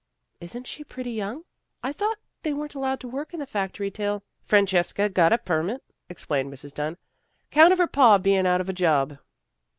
"Isn't 0.41 0.65
she 0.65 0.83
pretty 0.83 1.11
young? 1.11 1.45
I 1.83 1.93
thought 1.93 2.17
they 2.41 2.53
weren't 2.55 2.73
allowed 2.73 2.99
to 3.01 3.07
work 3.07 3.35
in 3.35 3.39
the 3.39 3.45
factory 3.45 3.91
till" 3.91 4.23
Francesca 4.49 5.09
got 5.09 5.31
a 5.31 5.37
permit," 5.37 5.83
explained 6.09 6.51
Mrs. 6.51 6.73
Dunn," 6.73 6.97
'count 7.51 7.71
of 7.71 7.77
her 7.77 7.85
pa 7.85 8.17
being 8.17 8.47
out 8.47 8.61
of 8.61 8.67
a 8.69 8.73
job." 8.73 9.19